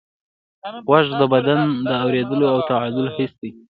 غوږ 0.87 1.07
د 1.19 1.21
بدن 1.33 1.59
د 1.89 1.91
اورېدو 2.03 2.39
او 2.53 2.57
تعادل 2.69 3.05
حس 3.15 3.31
دی. 3.41 3.51